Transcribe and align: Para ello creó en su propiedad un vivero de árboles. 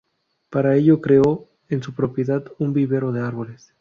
Para 0.49 0.75
ello 0.77 0.99
creó 0.99 1.47
en 1.69 1.83
su 1.83 1.93
propiedad 1.93 2.43
un 2.57 2.73
vivero 2.73 3.11
de 3.11 3.21
árboles. 3.21 3.69